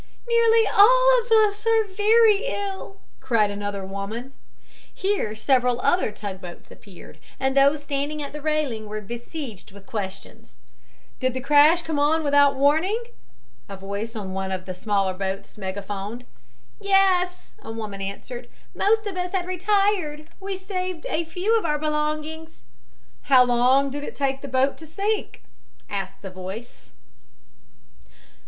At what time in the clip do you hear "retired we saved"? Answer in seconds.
19.45-21.05